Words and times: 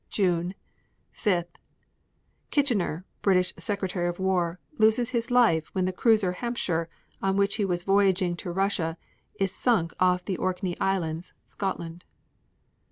June 0.09 0.55
5. 1.11 1.45
Kitchener, 2.49 3.05
British 3.21 3.53
Secretary 3.59 4.07
of 4.07 4.17
War, 4.17 4.59
loses 4.79 5.11
his 5.11 5.29
life 5.29 5.67
when 5.75 5.85
the 5.85 5.93
cruiser 5.93 6.31
Hampshire, 6.31 6.89
on 7.21 7.37
which 7.37 7.57
he 7.57 7.65
was 7.65 7.83
voyaging 7.83 8.35
to 8.37 8.51
Russia, 8.51 8.97
is 9.39 9.53
sunk 9.53 9.93
off 9.99 10.25
the 10.25 10.37
Orkney 10.37 10.75
Islands, 10.79 11.33
Scotland. 11.45 12.03